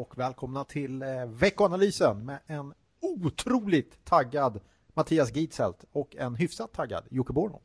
och 0.00 0.18
välkomna 0.18 0.64
till 0.64 1.02
eh, 1.02 1.26
veckoanalysen 1.26 2.24
med 2.24 2.38
en 2.46 2.74
otroligt 3.00 4.04
taggad 4.04 4.60
Mattias 4.94 5.32
Gitzelt 5.36 5.84
och 5.92 6.16
en 6.16 6.34
hyfsat 6.34 6.72
taggad 6.72 7.04
Jocke 7.10 7.32
Borno. 7.32 7.60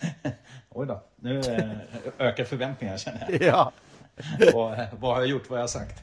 Oj 0.68 0.86
då, 0.86 1.04
nu 1.16 1.40
eh, 1.40 1.70
ökar 2.18 2.44
förväntningarna 2.44 2.98
känner 2.98 3.28
jag. 3.30 3.42
Ja. 3.46 3.72
vad, 4.54 4.86
vad 5.00 5.14
har 5.14 5.20
jag 5.20 5.28
gjort, 5.28 5.50
vad 5.50 5.58
har 5.58 5.62
jag 5.62 5.70
sagt? 5.70 6.02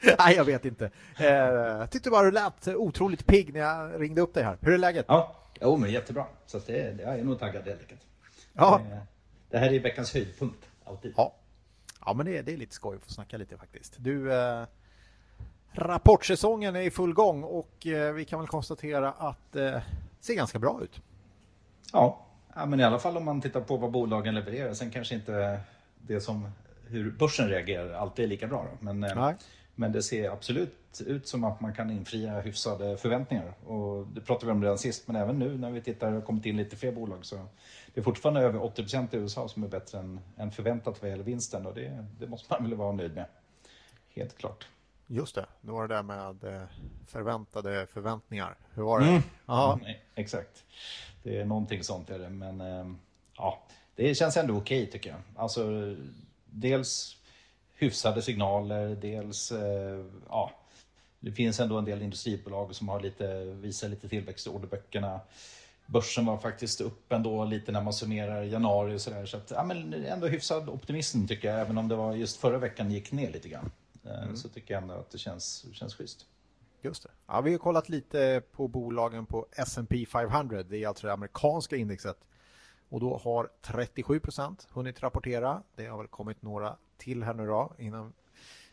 Nej, 0.18 0.36
jag 0.36 0.44
vet 0.44 0.64
inte. 0.64 0.90
Eh, 1.18 1.26
jag 1.26 1.90
tyckte 1.90 2.10
bara 2.10 2.24
du 2.24 2.30
lät 2.30 2.68
otroligt 2.68 3.26
pigg 3.26 3.54
när 3.54 3.60
jag 3.60 4.00
ringde 4.00 4.20
upp 4.20 4.34
dig 4.34 4.44
här. 4.44 4.58
Hur 4.60 4.72
är 4.72 4.78
läget? 4.78 5.04
Ja, 5.08 5.36
jo, 5.60 5.76
men 5.76 5.90
jättebra. 5.90 6.26
Så 6.46 6.56
att 6.56 6.66
det, 6.66 7.00
jag 7.00 7.18
är 7.18 7.24
nog 7.24 7.38
taggad 7.38 7.64
helt 7.64 7.80
enkelt. 7.80 8.00
Ja. 8.52 8.80
Det 9.50 9.58
här 9.58 9.72
är 9.72 9.80
veckans 9.80 10.14
höjdpunkt, 10.14 10.68
alltid. 10.84 11.14
Ja, 11.16 11.34
ja 12.06 12.14
men 12.14 12.26
det 12.26 12.38
är, 12.38 12.42
det 12.42 12.52
är 12.52 12.56
lite 12.56 12.74
skoj 12.74 12.96
att 12.96 13.04
få 13.04 13.10
snacka 13.10 13.36
lite 13.36 13.56
faktiskt. 13.56 13.94
Du, 13.98 14.32
rapportsäsongen 15.74 16.76
är 16.76 16.80
i 16.80 16.90
full 16.90 17.14
gång 17.14 17.42
och 17.42 17.86
eh, 17.86 18.12
vi 18.12 18.24
kan 18.24 18.38
väl 18.38 18.48
konstatera 18.48 19.12
att 19.12 19.52
det 19.52 19.74
eh, 19.74 19.82
ser 20.20 20.34
ganska 20.34 20.58
bra 20.58 20.80
ut. 20.82 21.00
Ja. 21.92 22.26
men 22.66 22.80
i 22.80 22.84
alla 22.84 22.98
fall 22.98 23.16
om 23.16 23.24
man 23.24 23.40
tittar 23.40 23.60
på 23.60 23.76
vad 23.76 23.90
bolagen 23.90 24.34
levererar. 24.34 24.74
Sen 24.74 24.90
kanske 24.90 25.14
inte 25.14 25.60
det 25.98 26.20
som 26.20 26.48
hur 26.86 27.10
börsen 27.10 27.48
reagerar 27.48 27.92
alltid 27.92 28.24
är 28.24 28.28
lika 28.28 28.46
bra. 28.46 28.66
Då. 28.70 28.84
Men, 28.84 29.04
eh, 29.04 29.16
Nej. 29.16 29.34
men 29.74 29.92
det 29.92 30.02
ser 30.02 30.30
absolut 30.30 31.02
ut 31.06 31.28
som 31.28 31.44
att 31.44 31.60
man 31.60 31.74
kan 31.74 31.90
infria 31.90 32.40
hyfsade 32.40 32.96
förväntningar. 32.96 33.54
Och 33.66 34.06
det 34.06 34.20
pratade 34.20 34.46
vi 34.46 34.52
om 34.52 34.62
redan 34.62 34.78
sist, 34.78 35.08
men 35.08 35.16
även 35.16 35.38
nu 35.38 35.58
när 35.58 35.70
vi 35.70 35.80
tittar 35.80 36.12
och 36.12 36.24
kommit 36.24 36.46
in 36.46 36.56
lite 36.56 36.76
fler 36.76 36.92
bolag 36.92 37.24
så 37.24 37.36
det 37.94 38.00
är 38.00 38.04
fortfarande 38.04 38.40
över 38.40 38.62
80 38.62 39.08
i 39.12 39.16
USA 39.16 39.48
som 39.48 39.64
är 39.64 39.68
bättre 39.68 39.98
än, 39.98 40.20
än 40.36 40.50
förväntat 40.50 41.02
vad 41.02 41.10
gäller 41.10 41.24
vinsten 41.24 41.66
och 41.66 41.74
det, 41.74 42.06
det 42.18 42.26
måste 42.26 42.52
man 42.52 42.70
väl 42.70 42.78
vara 42.78 42.92
nöjd 42.92 43.14
med. 43.14 43.26
Helt 44.14 44.38
klart. 44.38 44.68
Just 45.06 45.34
det, 45.34 45.46
det 45.60 45.72
var 45.72 45.88
det 45.88 45.94
där 45.94 46.02
med 46.02 46.44
eh, 46.44 46.62
förväntade 47.06 47.86
förväntningar. 47.92 48.56
Hur 48.74 48.82
var 48.82 49.00
det? 49.00 49.06
Mm. 49.06 49.22
Ja, 49.46 49.78
Nej, 49.82 50.02
exakt. 50.14 50.64
Det 51.22 51.40
är 51.40 51.44
någonting 51.44 51.84
sånt 51.84 52.10
är 52.10 52.18
det, 52.18 52.28
men 52.28 52.60
eh, 52.60 52.86
ja, 53.36 53.62
det 53.94 54.14
känns 54.14 54.36
ändå 54.36 54.56
okej 54.56 54.90
tycker 54.90 55.10
jag. 55.10 55.18
Alltså, 55.36 55.94
dels 56.44 57.16
hyfsade 57.74 58.22
signaler, 58.22 58.88
dels 59.00 59.52
eh, 59.52 60.04
ja, 60.28 60.50
det 61.20 61.32
finns 61.32 61.60
ändå 61.60 61.78
en 61.78 61.84
del 61.84 62.02
industribolag 62.02 62.74
som 62.74 62.88
har 62.88 63.00
lite, 63.00 63.44
visar 63.44 63.88
lite 63.88 64.08
tillväxt 64.08 64.46
i 64.46 64.50
orderböckerna. 64.50 65.20
Börsen 65.86 66.26
var 66.26 66.38
faktiskt 66.38 66.80
upp 66.80 67.12
ändå 67.12 67.44
lite 67.44 67.72
när 67.72 67.82
man 67.82 67.92
summerar 67.92 68.42
januari 68.42 68.96
och 68.96 69.00
sådär. 69.00 69.26
Så 69.26 69.36
att, 69.36 69.50
ja, 69.50 69.64
men 69.64 69.94
ändå 69.94 70.26
hyfsad 70.26 70.68
optimism 70.68 71.26
tycker 71.26 71.48
jag, 71.48 71.60
även 71.60 71.78
om 71.78 71.88
det 71.88 71.94
var 71.94 72.14
just 72.14 72.36
förra 72.36 72.58
veckan 72.58 72.90
gick 72.90 73.12
ner 73.12 73.30
lite 73.32 73.48
grann. 73.48 73.70
Eh, 74.04 74.34
Så 74.34 74.48
tycker 74.48 74.74
jag 74.74 74.82
ändå 74.82 74.94
att 74.94 75.10
det 75.10 75.18
känns, 75.18 75.66
känns 75.72 75.94
schysst. 75.94 76.26
just 76.82 77.02
det. 77.02 77.10
Ja, 77.26 77.40
vi 77.40 77.52
har 77.52 77.58
kollat 77.58 77.88
lite 77.88 78.42
på 78.52 78.68
bolagen 78.68 79.26
på 79.26 79.46
S&P 79.52 80.06
500. 80.06 80.62
Det 80.62 80.84
är 80.84 80.88
alltså 80.88 81.06
det 81.06 81.12
amerikanska 81.12 81.76
indexet. 81.76 82.18
Och 82.88 83.00
då 83.00 83.16
har 83.16 83.50
37 83.62 84.20
procent 84.20 84.66
hunnit 84.72 85.02
rapportera. 85.02 85.62
Det 85.76 85.86
har 85.86 85.98
väl 85.98 86.06
kommit 86.08 86.42
några 86.42 86.76
till 86.96 87.22
här 87.22 87.34
nu 87.34 87.46
då 87.46 87.72
innan 87.78 88.12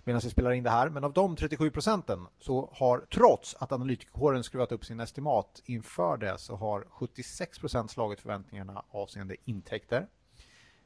medan 0.04 0.22
vi 0.24 0.30
spelar 0.30 0.52
in 0.52 0.64
det 0.64 0.70
här. 0.70 0.90
Men 0.90 1.04
av 1.04 1.14
de 1.14 1.36
37 1.36 1.72
procenten 1.72 2.28
så 2.40 2.70
har 2.74 3.00
trots 3.00 3.56
att 3.60 3.72
analytikerkåren 3.72 4.44
skruvat 4.44 4.72
upp 4.72 4.86
sin 4.86 5.00
estimat 5.00 5.62
inför 5.66 6.18
det 6.18 6.38
så 6.38 6.56
har 6.56 6.88
76 6.90 7.60
procent 7.60 7.92
slagit 7.92 8.20
förväntningarna 8.22 8.86
avseende 8.90 9.36
intäkter 9.46 10.08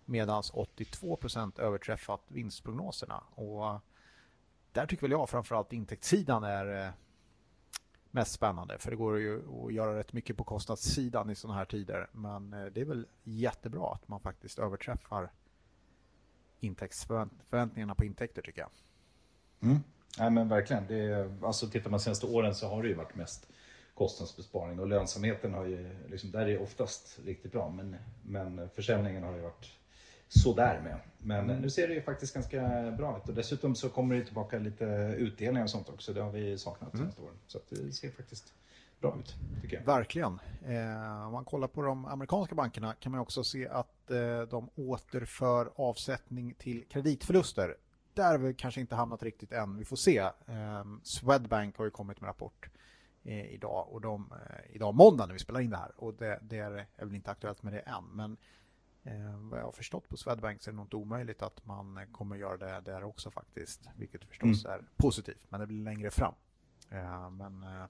medan 0.06 0.44
82 0.54 1.16
procent 1.16 1.60
överträffat 1.60 2.22
vinstprognoserna. 2.28 3.24
Och 3.36 3.80
där 4.76 4.86
tycker 4.86 5.02
väl 5.02 5.12
jag 5.12 5.30
framförallt 5.30 5.74
intäktssidan 5.74 6.44
är 6.44 6.86
eh, 6.86 6.92
mest 8.12 8.32
spännande 8.32 8.78
för 8.78 8.92
det 8.92 8.98
går 8.98 9.20
ju 9.20 9.42
att 9.66 9.74
göra 9.74 10.00
rätt 10.00 10.14
mycket 10.14 10.38
på 10.38 10.44
kostnadssidan 10.44 11.30
i 11.30 11.36
sådana 11.36 11.58
här 11.58 11.66
tider. 11.66 12.10
Men 12.12 12.54
eh, 12.54 12.66
det 12.66 12.82
är 12.82 12.86
väl 12.86 13.08
jättebra 13.24 13.94
att 13.94 14.08
man 14.08 14.20
faktiskt 14.20 14.60
överträffar 14.60 15.32
intäktsförväntningarna 16.60 17.96
på 17.96 18.06
intäkter 18.06 18.42
tycker 18.42 18.62
jag. 18.62 18.70
Mm. 19.62 19.84
Nej 20.20 20.30
men 20.30 20.50
verkligen. 20.50 20.88
Det 20.88 21.00
är, 21.00 21.34
alltså 21.42 21.68
tittar 21.68 21.90
man 21.90 21.98
de 21.98 22.04
senaste 22.04 22.26
åren 22.26 22.56
så 22.56 22.68
har 22.68 22.84
det 22.84 22.90
ju 22.90 22.96
varit 22.96 23.16
mest 23.16 23.48
kostnadsbesparing 23.94 24.80
och 24.80 24.88
lönsamheten 24.88 25.54
har 25.54 25.66
ju, 25.66 25.96
liksom, 26.10 26.32
där 26.32 26.42
är 26.42 26.46
det 26.46 26.58
oftast 26.58 27.20
riktigt 27.26 27.52
bra. 27.52 27.70
Men, 27.70 27.96
men 28.24 28.70
försäljningen 28.70 29.24
har 29.24 29.36
ju 29.36 29.42
varit 29.42 29.72
sådär 30.44 30.82
med. 30.84 31.00
Men 31.18 31.48
nu 31.48 31.70
ser 31.70 31.88
det 31.88 31.94
ju 31.94 32.02
faktiskt 32.02 32.34
ganska 32.34 32.92
bra 32.98 33.18
ut 33.18 33.30
och 33.30 33.36
dessutom 33.36 33.76
så 33.76 33.90
kommer 33.90 34.16
det 34.16 34.26
tillbaka 34.26 34.60
lite 34.60 34.86
utdelningar 35.18 35.64
och 35.64 35.70
sånt 35.70 35.90
också. 35.90 36.14
Det 36.14 36.22
har 36.22 36.32
vi 36.32 36.58
saknat 36.58 36.92
de 36.92 36.98
senaste 36.98 37.22
åren. 37.22 37.36
Så 37.48 37.60
det 37.70 37.92
ser 37.92 38.12
faktiskt 38.12 38.54
bra 39.02 39.18
ut 39.20 39.36
tycker 39.62 39.78
jag. 39.78 39.86
Verkligen. 39.86 40.40
Eh, 40.66 41.26
om 41.28 41.34
man 41.34 41.46
kollar 41.46 41.68
på 41.68 41.82
de 41.82 42.06
amerikanska 42.06 42.56
bankerna 42.56 42.94
kan 42.94 43.12
man 43.12 43.22
också 43.22 43.44
se 43.44 43.68
att 43.68 44.12
eh, 44.12 44.42
de 44.42 44.70
återför 44.76 45.72
avsättning 45.76 46.54
till 46.54 46.86
kreditförluster. 46.90 47.76
Där 48.14 48.32
har 48.32 48.38
vi 48.38 48.54
kanske 48.54 48.82
inte 48.82 48.96
hamnat 48.96 49.24
riktigt 49.24 49.52
än. 49.52 49.78
Vi 49.78 49.86
får 49.86 49.96
se. 49.96 50.18
Eh, 50.18 50.86
Swedbank 51.04 51.78
har 51.78 51.86
ju 51.86 51.92
kommit 51.92 52.22
med 52.22 52.28
rapport 52.28 52.70
eh, 53.24 53.46
idag 53.46 53.88
och 53.92 54.02
de, 54.02 54.32
eh, 54.32 54.76
idag 54.76 54.96
måndag 54.96 55.26
när 55.26 55.34
vi 55.34 55.40
spelar 55.40 55.60
in 55.60 55.70
det 55.70 55.78
här 55.78 55.92
och 55.98 56.14
det, 56.14 56.40
det 56.42 56.58
är, 56.58 56.72
är 56.96 57.06
väl 57.06 57.16
inte 57.16 57.32
aktuellt 57.32 57.64
med 57.64 57.74
det 57.74 57.80
än. 57.80 58.04
Men 58.14 58.38
eh, 59.06 59.38
vad 59.38 59.60
jag 59.60 59.66
har 59.66 59.72
förstått 59.72 60.10
på 60.10 60.18
Swedbank 60.18 60.62
så 60.62 60.70
är 60.70 60.72
det 60.72 60.76
nog 60.76 60.86
inte 60.86 60.96
omöjligt 60.96 61.42
att 61.42 61.66
man 61.66 62.08
kommer 62.12 62.36
göra 62.36 62.58
det 62.58 62.82
där 62.92 63.04
också 63.04 63.32
faktiskt. 63.32 63.82
Vilket 63.96 64.26
förstås 64.26 64.66
är 64.66 64.82
positivt 64.98 65.46
men 65.50 65.60
det 65.60 65.68
blir 65.68 65.84
längre 65.84 66.12
fram. 66.12 66.34
Eh, 66.90 67.30
men 67.30 67.64
eh, 67.64 67.86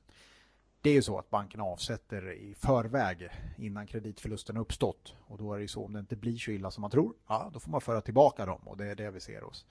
det 0.81 0.89
är 0.89 0.93
ju 0.93 1.01
så 1.01 1.19
att 1.19 1.29
bankerna 1.29 1.63
avsätter 1.63 2.31
i 2.31 2.55
förväg 2.55 3.29
innan 3.57 3.87
kreditförlusten 3.87 4.57
uppstått. 4.57 5.15
Och 5.27 5.37
då 5.37 5.53
är 5.53 5.57
det 5.57 5.61
ju 5.61 5.67
så 5.67 5.85
om 5.85 5.93
det 5.93 5.99
inte 5.99 6.15
blir 6.15 6.37
så 6.37 6.51
illa 6.51 6.71
som 6.71 6.81
man 6.81 6.91
tror, 6.91 7.15
ja 7.27 7.49
då 7.53 7.59
får 7.59 7.71
man 7.71 7.81
föra 7.81 8.01
tillbaka 8.01 8.45
dem 8.45 8.61
och 8.67 8.77
det 8.77 8.85
är 8.85 8.95
det 8.95 9.11
vi 9.11 9.19
ser 9.19 9.41
hos 9.41 9.65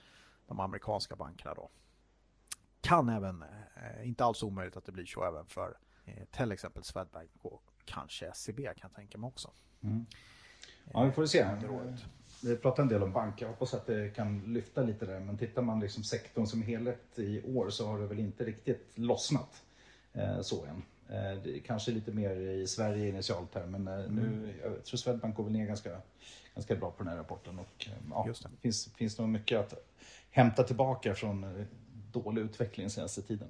de 0.47 0.61
amerikanska 0.61 1.17
bankerna 1.17 1.55
då. 1.55 1.71
Kan 2.81 3.09
även, 3.09 3.43
eh, 3.43 4.09
inte 4.09 4.25
alls 4.25 4.43
omöjligt 4.43 4.77
att 4.77 4.85
det 4.85 4.93
blir 4.93 5.07
så 5.07 5.25
även 5.25 5.47
för 5.47 5.79
eh, 6.05 6.25
till 6.25 6.53
exempel 6.53 6.85
Swedbank 6.85 7.31
och 7.43 7.63
kanske 7.85 8.33
SEB 8.35 8.57
kan 8.57 8.75
jag 8.83 8.95
tänka 8.95 9.19
mig 9.19 9.29
också. 9.29 9.51
Ja, 10.93 11.05
vi 11.05 11.13
får 11.13 11.27
se. 11.27 11.47
Vi 12.43 12.57
pratar 12.57 12.83
en 12.83 12.89
del 12.89 13.03
om 13.03 13.13
banker. 13.13 13.45
Jag 13.47 13.51
hoppas 13.51 13.75
att 13.75 13.87
det 13.87 14.15
kan 14.17 14.39
lyfta 14.41 14.83
lite 14.83 15.07
där. 15.07 15.21
Men 15.21 15.39
tittar 15.39 15.63
man 15.63 15.81
liksom 15.81 16.05
sektorn 16.05 16.47
som 16.47 16.63
helhet 16.63 17.19
i 17.19 17.43
år 17.57 17.71
så 17.71 17.87
har 17.87 17.99
det 17.99 18.07
väl 18.07 18.19
inte 18.19 18.45
riktigt 18.45 18.93
lossnat 18.95 19.63
eh, 20.13 20.41
så 20.41 20.65
än. 20.65 20.83
Eh, 21.09 21.63
kanske 21.67 21.91
lite 21.91 22.13
mer 22.13 22.31
i 22.37 22.67
Sverige 22.67 23.09
initialt 23.09 23.55
här, 23.55 23.67
men 23.67 23.89
eh, 23.89 24.11
nu, 24.11 24.55
jag 24.63 24.85
tror 24.85 24.97
Swedbank 24.99 25.37
går 25.37 25.45
väl 25.45 25.53
ner 25.53 25.67
ganska, 25.67 25.91
ganska 26.55 26.75
bra 26.77 26.91
på 26.91 27.03
den 27.03 27.09
här 27.13 27.17
rapporten. 27.17 27.59
Och, 27.59 27.87
eh, 27.87 27.93
ja, 28.11 28.25
Just 28.27 28.43
det. 28.43 28.49
finns, 28.61 28.89
finns 28.95 29.19
nog 29.19 29.29
mycket 29.29 29.59
att 29.61 29.75
hämta 30.31 30.63
tillbaka 30.63 31.15
från 31.15 31.45
eh, 31.45 31.67
dålig 32.13 32.43
utveckling 32.43 32.91
senaste 32.91 33.23
tiden. 33.23 33.49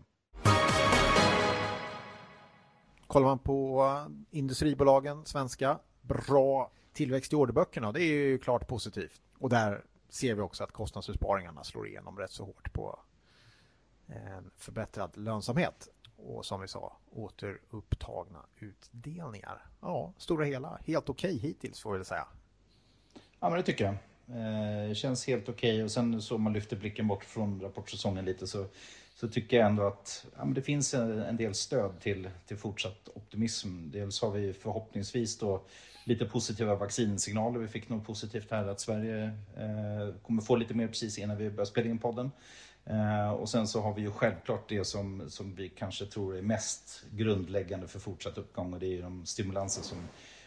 Kollar 3.06 3.26
man 3.26 3.38
på 3.38 3.84
eh, 3.84 4.38
industribolagen, 4.38 5.24
svenska, 5.24 5.78
bra 6.00 6.70
tillväxt 6.94 7.32
i 7.32 7.36
orderböckerna. 7.36 7.92
Det 7.92 8.02
är 8.02 8.12
ju 8.12 8.38
klart 8.38 8.68
positivt. 8.68 9.22
Och 9.38 9.48
där 9.48 9.84
ser 10.08 10.34
vi 10.34 10.40
också 10.40 10.64
att 10.64 10.72
kostnadsbesparingarna 10.72 11.64
slår 11.64 11.88
igenom 11.88 12.18
rätt 12.18 12.30
så 12.30 12.44
hårt 12.44 12.72
på 12.72 13.00
en 14.06 14.50
förbättrad 14.56 15.16
lönsamhet. 15.16 15.88
Och 16.16 16.46
som 16.46 16.60
vi 16.60 16.68
sa, 16.68 16.96
återupptagna 17.10 18.46
utdelningar. 18.56 19.66
Ja, 19.80 20.12
stora 20.16 20.44
hela, 20.44 20.78
helt 20.84 21.08
okej 21.08 21.38
hittills 21.38 21.80
får 21.80 21.92
vi 21.92 21.98
väl 21.98 22.04
säga. 22.04 22.26
Ja, 23.40 23.50
men 23.50 23.52
det 23.52 23.62
tycker 23.62 23.84
jag. 23.84 23.96
Eh, 24.28 24.94
känns 24.94 25.26
helt 25.26 25.48
okej. 25.48 25.84
Och 25.84 25.90
sen 25.90 26.22
så 26.22 26.34
om 26.34 26.42
man 26.42 26.52
lyfter 26.52 26.76
blicken 26.76 27.06
bort 27.06 27.24
från 27.24 27.60
rapportsäsongen 27.60 28.24
lite 28.24 28.46
så, 28.46 28.66
så 29.14 29.28
tycker 29.28 29.56
jag 29.56 29.66
ändå 29.66 29.86
att 29.86 30.26
ja, 30.36 30.44
men 30.44 30.54
det 30.54 30.62
finns 30.62 30.94
en, 30.94 31.22
en 31.22 31.36
del 31.36 31.54
stöd 31.54 32.00
till, 32.00 32.28
till 32.46 32.56
fortsatt 32.56 33.08
optimism. 33.14 33.90
Dels 33.90 34.22
har 34.22 34.30
vi 34.30 34.52
förhoppningsvis 34.52 35.38
då 35.38 35.64
lite 36.04 36.24
positiva 36.24 36.74
vaccinsignaler. 36.74 37.58
Vi 37.60 37.68
fick 37.68 37.88
något 37.88 38.06
positivt 38.06 38.50
här 38.50 38.66
att 38.66 38.80
Sverige 38.80 39.24
eh, 39.56 40.14
kommer 40.22 40.42
få 40.42 40.56
lite 40.56 40.74
mer 40.74 40.88
precis 40.88 41.18
innan 41.18 41.36
vi 41.36 41.50
börjar 41.50 41.64
spela 41.64 41.90
in 41.90 41.98
podden. 41.98 42.30
Eh, 42.84 43.30
och 43.30 43.48
sen 43.48 43.68
så 43.68 43.80
har 43.80 43.94
vi 43.94 44.02
ju 44.02 44.10
självklart 44.10 44.68
det 44.68 44.84
som, 44.84 45.24
som 45.28 45.54
vi 45.54 45.68
kanske 45.68 46.06
tror 46.06 46.36
är 46.36 46.42
mest 46.42 47.04
grundläggande 47.10 47.88
för 47.88 47.98
fortsatt 47.98 48.38
uppgång 48.38 48.72
och 48.72 48.80
det 48.80 48.86
är 48.86 48.90
ju 48.90 49.02
de 49.02 49.26
stimulanser 49.26 49.82
som 49.82 49.98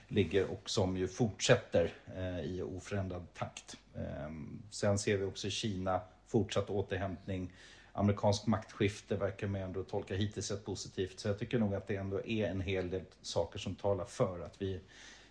ligger 0.08 0.46
och 0.46 0.70
som 0.70 0.98
ju 0.98 1.08
fortsätter 1.08 1.94
eh, 2.18 2.40
i 2.40 2.62
oförändrad 2.62 3.34
takt. 3.34 3.78
Ehm, 3.96 4.62
sen 4.72 5.00
ser 5.00 5.18
vi 5.18 5.26
också 5.26 5.48
i 5.48 5.52
Kina 5.52 6.02
fortsatt 6.28 6.70
återhämtning. 6.70 7.54
Amerikansk 7.92 8.46
maktskifte 8.46 9.16
verkar 9.16 9.48
man 9.48 9.62
ändå 9.62 9.84
tolka 9.84 10.16
hittills 10.16 10.52
ett 10.52 10.66
positivt. 10.66 11.20
Så 11.20 11.28
jag 11.28 11.40
tycker 11.40 11.60
nog 11.60 11.76
att 11.76 11.88
det 11.88 11.96
ändå 11.96 12.26
är 12.26 12.48
en 12.48 12.62
hel 12.62 12.90
del 12.90 13.02
saker 13.22 13.60
som 13.60 13.76
talar 13.76 14.06
för 14.06 14.40
att 14.40 14.62
vi, 14.62 14.80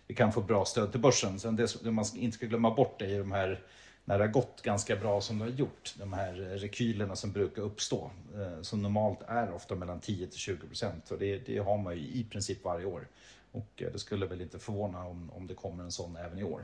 vi 0.07 0.15
kan 0.15 0.33
få 0.33 0.41
bra 0.41 0.65
stöd 0.65 0.91
till 0.91 1.01
börsen. 1.01 1.39
Sen 1.39 1.55
det, 1.55 1.67
som 1.67 1.95
man 1.95 2.05
inte 2.15 2.37
ska 2.37 2.45
glömma 2.45 2.75
bort 2.75 3.01
är 3.01 3.07
ju 3.07 3.19
de 3.19 3.31
här 3.31 3.61
när 4.07 4.17
det 4.17 4.23
har 4.23 4.31
gått 4.31 4.61
ganska 4.61 4.95
bra 4.95 5.21
som 5.21 5.39
det 5.39 5.45
har 5.45 5.51
gjort, 5.51 5.95
de 5.99 6.13
här 6.13 6.33
rekylerna 6.33 7.15
som 7.15 7.31
brukar 7.31 7.61
uppstå, 7.61 8.11
eh, 8.35 8.61
som 8.61 8.81
normalt 8.81 9.19
är 9.27 9.53
ofta 9.53 9.75
mellan 9.75 9.99
10 9.99 10.27
till 10.27 10.39
20 10.39 10.67
procent. 10.67 11.11
Och 11.11 11.19
det, 11.19 11.37
det, 11.37 11.57
har 11.57 11.77
man 11.77 11.97
ju 11.97 12.01
i 12.01 12.23
princip 12.31 12.63
varje 12.63 12.85
år. 12.85 13.07
Och 13.51 13.81
eh, 13.81 13.91
det 13.91 13.99
skulle 13.99 14.25
väl 14.25 14.41
inte 14.41 14.59
förvåna 14.59 15.05
om, 15.05 15.31
om 15.35 15.47
det 15.47 15.53
kommer 15.53 15.83
en 15.83 15.91
sån 15.91 16.15
även 16.15 16.39
i 16.39 16.43
år. 16.43 16.63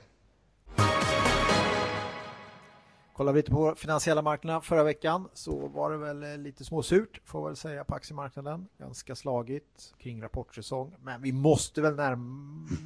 Kollar 3.14 3.34
vi 3.34 3.40
lite 3.40 3.52
på 3.52 3.76
finansiella 3.76 4.22
marknaderna 4.22 4.62
förra 4.62 4.84
veckan 4.84 5.30
så 5.34 5.68
var 5.68 5.92
det 5.92 5.98
väl 5.98 6.24
eh, 6.24 6.38
lite 6.38 6.66
småsurt 6.66 7.22
får 7.26 7.42
jag 7.42 7.48
väl 7.48 7.56
säga 7.56 7.84
på 7.84 7.96
aktiemarknaden. 7.96 8.68
Ganska 8.78 9.16
slagigt 9.16 9.94
kring 9.98 10.22
rapportsäsong. 10.22 10.96
Men 11.02 11.22
vi 11.22 11.32
måste 11.32 11.82
väl 11.82 11.96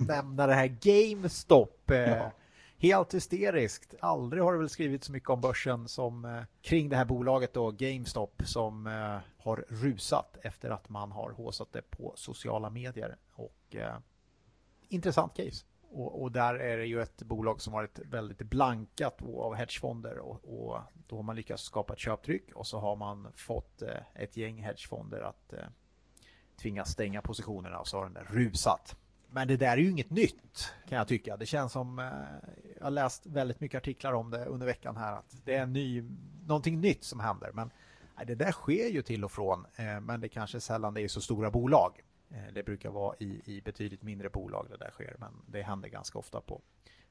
nämna 0.08 0.48
det 0.48 0.54
här 0.54 0.78
GameStop. 0.82 1.82
Ja. 1.86 2.32
Helt 2.80 3.14
hysteriskt. 3.14 3.94
Aldrig 4.00 4.44
har 4.44 4.54
det 4.54 4.60
väl 4.60 4.70
skrivit 4.70 5.04
så 5.04 5.12
mycket 5.12 5.30
om 5.30 5.42
börsen 5.42 5.88
som 5.88 6.26
eh, 6.26 6.42
kring 6.62 6.90
det 6.90 6.96
här 6.96 7.06
bolaget 7.06 7.54
då, 7.54 7.72
GameStop, 7.72 8.42
som 8.46 8.88
eh, 8.88 9.18
har 9.38 9.66
rusat 9.70 10.38
efter 10.42 10.70
att 10.70 10.90
man 10.90 11.12
har 11.12 11.32
håsat 11.32 11.68
det 11.72 11.82
på 11.82 12.14
sociala 12.16 12.70
medier. 12.70 13.16
Och 13.34 13.56
eh, 13.75 13.98
intressant 14.90 15.34
case. 15.36 15.66
Och, 15.90 16.22
och, 16.22 16.31
där 16.31 16.56
är 16.56 16.78
det 16.78 16.86
ju 16.86 17.02
ett 17.02 17.24
bolag 17.24 17.62
som 17.62 17.74
varit 17.74 18.00
väldigt 18.00 18.38
blankat 18.38 19.22
av 19.38 19.56
hedgefonder 19.56 20.18
och, 20.18 20.46
och, 20.46 20.80
då 21.08 21.16
har 21.16 21.24
man 21.24 21.36
lyckats 21.36 21.64
skapa 21.64 21.94
ett 21.94 22.00
köptryck 22.00 22.52
och 22.56 22.68
så 22.68 22.80
har 22.80 22.96
man 22.96 23.28
fått 23.36 23.81
eh, 23.81 23.90
ett 24.16 24.38
gäng 24.38 24.64
hedgefonder 24.64 25.22
att 25.22 25.54
eh, 25.54 25.60
tvingas 26.62 26.90
stänga 26.90 27.22
positionerna 27.22 27.80
och 27.80 27.88
så 27.88 27.98
har 27.98 28.04
den 28.04 28.14
där 28.14 28.28
rusat. 28.30 28.96
Men 29.30 29.48
det 29.48 29.58
där 29.58 29.72
är 29.72 29.78
ju 29.78 29.90
inget 29.90 30.10
nytt 30.10 30.74
kan 30.90 30.98
jag 30.98 31.08
tycka. 31.08 31.38
Det 31.38 31.46
känns 31.46 31.72
som, 31.72 32.00
eh, 32.00 32.06
jag 32.78 32.84
har 32.84 32.92
läst 32.92 33.25
väldigt 33.25 33.60
mycket 33.60 33.78
artiklar 33.78 34.13
om 34.13 34.30
det 34.30 34.46
under 34.46 34.66
veckan 34.66 34.98
här, 34.98 35.13
att 35.13 35.36
det 35.46 35.56
är 35.56 35.66
ny, 35.66 36.04
någonting 36.46 36.81
nytt 36.81 37.04
som 37.04 37.20
händer. 37.20 37.52
Men 37.54 37.72
nej, 38.18 38.25
det 38.25 38.36
där 38.36 38.52
sker 38.52 38.90
ju 38.90 39.02
till 39.02 39.24
och 39.24 39.31
från, 39.31 39.66
eh, 39.75 40.00
men 40.00 40.22
det 40.22 40.30
kanske 40.30 40.60
sällan 40.60 40.94
det 40.94 41.02
är 41.02 41.08
så 41.08 41.22
stora 41.22 41.52
bolag. 41.52 42.02
Eh, 42.31 42.53
det 42.53 42.63
brukar 42.63 42.89
vara 42.89 43.15
i, 43.19 43.41
i 43.45 43.62
betydligt 43.62 44.03
mindre 44.03 44.29
bolag 44.29 44.68
det 44.69 44.77
där 44.77 44.91
sker, 44.91 45.15
men 45.19 45.31
det 45.45 45.62
händer 45.62 45.89
ganska 45.89 46.19
ofta 46.19 46.41
på, 46.41 46.62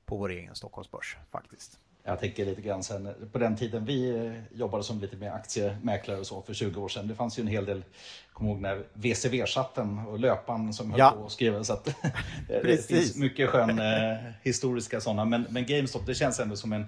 på 0.05 0.17
vår 0.17 0.31
egen 0.31 0.55
Stockholmsbörs 0.55 1.17
faktiskt. 1.31 1.81
Jag 2.09 2.21
tänker 2.21 2.45
lite 2.45 2.63
grann 2.63 2.83
sen, 2.83 3.29
på 3.33 3.39
den 3.39 3.57
tiden 3.57 3.85
vi 3.85 4.33
jobbade 4.55 4.85
som 4.85 5.01
lite 5.01 5.17
mer 5.17 5.31
aktiemäklare 5.31 6.19
och 6.19 6.27
så 6.27 6.43
för 6.43 6.55
20 6.55 6.81
år 6.81 6.89
sedan. 6.89 7.09
Det 7.09 7.15
fanns 7.15 7.39
ju 7.39 7.41
en 7.41 7.47
hel 7.47 7.65
del, 7.65 7.85
kommer 8.33 8.51
ihåg 8.51 8.61
när 8.61 8.85
VCV-chatten 8.93 10.07
och 10.07 10.19
löpan 10.19 10.73
som 10.73 10.91
höll 10.91 11.01
ja. 11.01 11.11
på 11.11 11.27
att 11.27 11.33
skriva. 11.33 11.65
Så 11.65 11.73
att 11.73 11.85
det, 12.49 12.63
det 12.63 12.87
finns 12.87 13.17
mycket 13.17 13.49
skön 13.49 13.79
eh, 13.79 14.19
historiska 14.43 15.01
sådana. 15.01 15.25
Men, 15.25 15.47
men 15.51 15.67
GameStop, 15.67 16.07
det 16.07 16.15
känns 16.15 16.41
ändå 16.41 16.57
som 16.57 16.73
en 16.73 16.87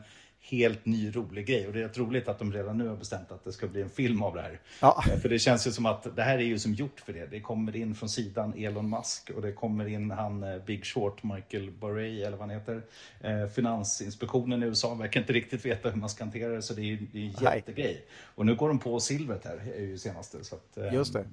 helt 0.51 0.87
ny 0.87 1.11
rolig 1.11 1.47
grej. 1.47 1.67
Och 1.67 1.73
det 1.73 1.79
är 1.79 1.83
rätt 1.83 1.99
roligt 1.99 2.29
att 2.29 2.39
de 2.39 2.53
redan 2.53 2.79
nu 2.79 2.89
har 2.89 2.97
bestämt 2.97 3.33
att 3.33 3.45
det 3.45 3.53
ska 3.53 3.67
bli 3.67 3.83
en 3.83 3.91
film 3.91 4.23
av 4.23 4.35
det 4.35 4.43
här. 4.43 4.61
Ja. 4.81 5.05
Eh, 5.09 5.19
för 5.19 5.29
det 5.29 5.39
känns 5.39 5.67
ju 5.67 5.71
som 5.71 5.87
att 5.87 6.17
det 6.17 6.23
här 6.23 6.39
är 6.39 6.43
ju 6.43 6.59
som 6.59 6.75
gjort 6.75 7.01
för 7.01 7.13
det. 7.13 7.27
Det 7.27 7.41
kommer 7.41 7.77
in 7.77 7.95
från 7.95 8.09
sidan 8.09 8.55
Elon 8.57 8.91
Musk 8.91 9.31
och 9.31 9.43
det 9.43 9.53
kommer 9.53 9.87
in 9.87 10.11
han 10.11 10.43
eh, 10.43 10.59
Big 10.67 10.85
Short, 10.85 11.23
Michael 11.23 11.71
Burry 11.71 12.23
eller 12.23 12.37
vad 12.37 12.41
han 12.41 12.51
heter. 12.51 12.83
Eh, 13.21 13.47
Finansinspektionen 13.47 14.63
i 14.63 14.67
USA 14.67 14.95
verkar 14.95 15.21
inte 15.21 15.33
riktigt 15.33 15.65
veta 15.65 15.91
hur 15.91 16.01
man 16.01 16.09
ska 16.09 16.25
hantera 16.25 16.53
det 16.53 16.63
så 16.63 16.75
det 16.75 16.81
är 16.81 16.85
ju 16.85 16.99
en 17.13 17.31
jättegrej. 17.31 18.05
Och 18.35 18.47
nu 18.47 18.55
går 18.55 18.69
de 18.69 18.79
på 18.79 19.01
silvret 19.01 19.45
här, 19.45 19.73
är 19.77 19.81
ju 19.81 19.99
senaste. 19.99 20.45
Så 20.45 20.55
att, 20.55 20.93
Just 20.93 21.13
det. 21.13 21.25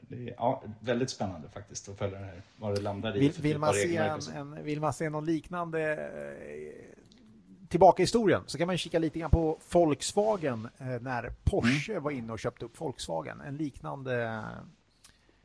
Det 0.00 0.28
är 0.28 0.34
ja, 0.36 0.62
väldigt 0.80 1.10
spännande 1.10 1.48
faktiskt 1.48 1.88
att 1.88 1.98
följa 1.98 2.18
det 2.18 2.24
här, 2.24 2.42
vad 2.56 2.74
det 2.74 2.80
landar 2.80 3.16
i. 3.16 3.20
Vill, 3.20 3.32
vill, 3.32 3.58
man, 3.58 3.74
se 3.74 3.96
en, 3.96 4.20
en, 4.36 4.64
vill 4.64 4.80
man 4.80 4.92
se 4.92 5.10
någon 5.10 5.26
liknande 5.26 6.10
tillbaka 7.72 8.02
i 8.02 8.04
historien 8.04 8.42
så 8.46 8.58
kan 8.58 8.66
man 8.66 8.78
kika 8.78 8.98
lite 8.98 9.18
grann 9.18 9.30
på 9.30 9.58
Volkswagen 9.72 10.68
eh, 10.78 10.86
när 10.86 11.32
Porsche 11.44 11.92
mm. 11.92 12.02
var 12.02 12.10
inne 12.10 12.32
och 12.32 12.38
köpte 12.38 12.64
upp 12.64 12.80
Volkswagen. 12.80 13.40
En 13.40 13.56
liknande, 13.56 14.44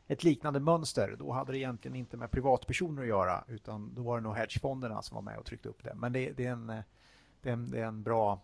ett 0.08 0.24
liknande 0.24 0.60
mönster. 0.60 1.16
Då 1.20 1.32
hade 1.32 1.52
det 1.52 1.58
egentligen 1.58 1.96
inte 1.96 2.18
med 2.18 2.32
privatpersoner 2.32 3.02
att 3.02 3.08
göra 3.08 3.44
utan 3.48 3.94
då 3.96 4.02
var 4.02 4.18
det 4.18 4.24
nog 4.24 4.36
hedgefonderna 4.36 5.02
som 5.02 5.16
var 5.16 5.22
med 5.22 5.38
och 5.38 5.46
tryckte 5.46 5.70
upp 5.70 5.84
det. 5.84 5.94
Men 5.96 6.14
det, 6.14 6.32
det, 6.32 6.46
är, 6.46 6.52
en, 6.52 6.68
det, 7.42 7.50
är, 7.50 7.54
en, 7.54 7.72
det 7.72 7.80
är 7.80 7.86
en 7.86 8.04
bra 8.04 8.42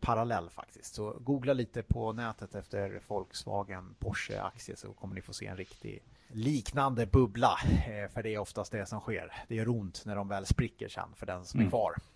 parallell 0.00 0.50
faktiskt. 0.50 0.94
Så 0.94 1.16
googla 1.20 1.52
lite 1.52 1.82
på 1.82 2.12
nätet 2.12 2.54
efter 2.54 3.00
Volkswagen 3.06 3.94
Porsche-aktie 3.98 4.76
så 4.76 4.92
kommer 4.92 5.14
ni 5.14 5.22
få 5.22 5.32
se 5.32 5.46
en 5.46 5.56
riktig 5.56 6.02
liknande 6.28 7.06
bubbla. 7.06 7.58
Eh, 7.86 8.12
för 8.12 8.22
det 8.22 8.34
är 8.34 8.38
oftast 8.38 8.72
det 8.72 8.86
som 8.86 9.00
sker. 9.00 9.32
Det 9.48 9.54
gör 9.54 9.68
ont 9.68 10.02
när 10.06 10.16
de 10.16 10.28
väl 10.28 10.46
spricker 10.46 10.88
sen 10.88 11.08
för 11.14 11.26
den 11.26 11.44
som 11.44 11.60
är 11.60 11.64
mm. 11.64 11.70
kvar. 11.70 11.94
Eh, 11.96 12.11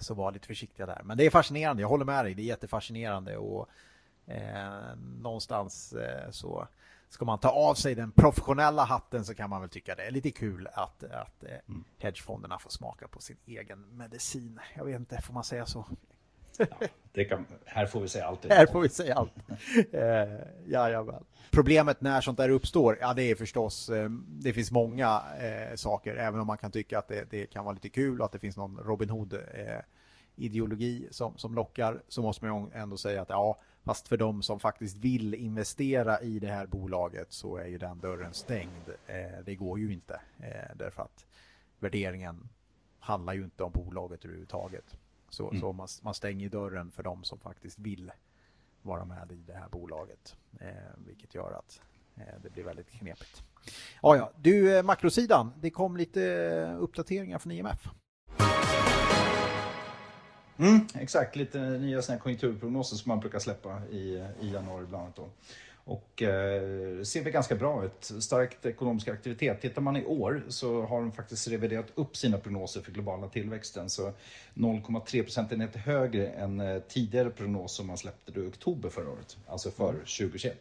så 0.00 0.14
var 0.14 0.32
lite 0.32 0.46
försiktiga 0.46 0.86
där. 0.86 1.02
Men 1.04 1.16
det 1.16 1.26
är 1.26 1.30
fascinerande, 1.30 1.82
jag 1.82 1.88
håller 1.88 2.04
med 2.04 2.24
dig. 2.24 2.34
Det 2.34 2.42
är 2.42 2.46
jättefascinerande 2.46 3.36
och 3.36 3.68
eh, 4.26 4.96
någonstans 4.96 5.92
eh, 5.92 6.30
så 6.30 6.68
ska 7.08 7.24
man 7.24 7.38
ta 7.38 7.48
av 7.48 7.74
sig 7.74 7.94
den 7.94 8.10
professionella 8.10 8.84
hatten 8.84 9.24
så 9.24 9.34
kan 9.34 9.50
man 9.50 9.60
väl 9.60 9.70
tycka 9.70 9.94
det 9.94 10.06
är 10.06 10.10
lite 10.10 10.30
kul 10.30 10.68
att, 10.72 11.04
att 11.04 11.42
eh, 11.44 11.50
mm. 11.68 11.84
hedgefonderna 11.98 12.58
får 12.58 12.70
smaka 12.70 13.08
på 13.08 13.20
sin 13.20 13.36
egen 13.46 13.96
medicin. 13.96 14.60
Jag 14.74 14.84
vet 14.84 14.96
inte, 14.96 15.22
får 15.22 15.34
man 15.34 15.44
säga 15.44 15.66
så? 15.66 15.84
Ja, 16.58 17.24
kan, 17.24 17.46
här 17.64 17.86
får 17.86 18.00
vi 18.00 18.08
säga 18.08 18.26
allt. 18.26 18.44
Här 18.44 18.66
får 18.66 18.80
vi 18.80 18.88
säga 18.88 19.14
allt. 19.14 19.32
eh, 19.92 20.46
jajamän. 20.66 21.24
Problemet 21.50 22.00
när 22.00 22.20
sånt 22.20 22.38
där 22.38 22.48
uppstår, 22.48 22.98
ja 23.00 23.14
det 23.14 23.22
är 23.22 23.34
förstås, 23.34 23.88
eh, 23.88 24.10
det 24.28 24.52
finns 24.52 24.70
många 24.70 25.22
eh, 25.40 25.76
saker, 25.76 26.16
även 26.16 26.40
om 26.40 26.46
man 26.46 26.58
kan 26.58 26.70
tycka 26.70 26.98
att 26.98 27.08
det, 27.08 27.30
det, 27.30 27.46
kan 27.46 27.64
vara 27.64 27.74
lite 27.74 27.88
kul 27.88 28.20
och 28.20 28.26
att 28.26 28.32
det 28.32 28.38
finns 28.38 28.56
någon 28.56 28.78
Robin 28.84 29.10
Hood 29.10 29.32
eh, 29.32 29.40
ideologi 30.36 31.08
som, 31.10 31.38
som 31.38 31.54
lockar, 31.54 32.02
så 32.08 32.22
måste 32.22 32.44
man 32.44 32.70
ändå 32.72 32.96
säga 32.96 33.22
att 33.22 33.28
ja, 33.28 33.60
fast 33.84 34.08
för 34.08 34.16
de 34.16 34.42
som 34.42 34.60
faktiskt 34.60 34.96
vill 34.96 35.34
investera 35.34 36.20
i 36.20 36.38
det 36.38 36.46
här 36.46 36.66
bolaget 36.66 37.32
så 37.32 37.56
är 37.56 37.66
ju 37.66 37.78
den 37.78 37.98
dörren 37.98 38.34
stängd. 38.34 38.88
Eh, 39.06 39.44
det 39.44 39.54
går 39.54 39.78
ju 39.78 39.92
inte, 39.92 40.20
eh, 40.38 40.76
därför 40.76 41.02
att 41.02 41.26
värderingen 41.78 42.48
handlar 42.98 43.32
ju 43.34 43.44
inte 43.44 43.62
om 43.62 43.72
bolaget 43.72 44.24
överhuvudtaget. 44.24 44.96
Så, 45.28 45.48
mm. 45.48 45.60
så 45.60 45.72
man, 45.72 45.88
man 46.02 46.14
stänger 46.14 46.48
dörren 46.48 46.90
för 46.90 47.02
de 47.02 47.24
som 47.24 47.38
faktiskt 47.38 47.78
vill 47.78 48.12
vara 48.82 49.04
med 49.04 49.32
i 49.32 49.42
det 49.46 49.54
här 49.54 49.68
bolaget. 49.68 50.36
Eh, 50.60 50.68
vilket 51.06 51.34
gör 51.34 51.52
att 51.52 51.80
eh, 52.16 52.40
det 52.42 52.50
blir 52.50 52.64
väldigt 52.64 52.90
knepigt. 52.90 53.42
Ja, 54.02 54.16
ja. 54.16 54.32
Du, 54.36 54.76
eh, 54.76 54.82
makrosidan. 54.82 55.52
Det 55.60 55.70
kom 55.70 55.96
lite 55.96 56.24
eh, 56.24 56.82
uppdateringar 56.82 57.38
från 57.38 57.52
IMF. 57.52 57.88
Mm, 60.58 60.86
exakt, 60.94 61.36
lite 61.36 61.58
nya 61.58 62.02
såna 62.02 62.18
konjunkturprognoser 62.18 62.96
som 62.96 63.08
man 63.08 63.20
brukar 63.20 63.38
släppa 63.38 63.82
i, 63.90 64.26
i 64.40 64.52
januari 64.52 64.86
bland 64.86 65.02
annat. 65.04 65.16
Då. 65.16 65.30
Och 65.86 66.22
eh, 66.22 67.02
ser 67.02 67.22
väl 67.22 67.32
ganska 67.32 67.54
bra 67.54 67.84
ut. 67.84 68.12
Starkt 68.20 68.66
ekonomisk 68.66 69.08
aktivitet. 69.08 69.60
Tittar 69.60 69.82
man 69.82 69.96
i 69.96 70.04
år 70.04 70.44
så 70.48 70.82
har 70.82 71.00
de 71.00 71.12
faktiskt 71.12 71.48
reviderat 71.48 71.86
upp 71.94 72.16
sina 72.16 72.38
prognoser 72.38 72.80
för 72.80 72.92
globala 72.92 73.28
tillväxten. 73.28 73.90
Så 73.90 74.12
0,3 74.54 75.22
procentenheter 75.22 75.78
högre 75.78 76.28
än 76.28 76.60
eh, 76.60 76.78
tidigare 76.88 77.30
prognos 77.30 77.72
som 77.72 77.86
man 77.86 77.96
släppte 77.96 78.40
i 78.40 78.46
oktober 78.46 78.88
förra 78.88 79.10
året. 79.10 79.36
Alltså 79.46 79.70
för 79.70 79.92
2021. 79.92 80.44
Mm. 80.44 80.60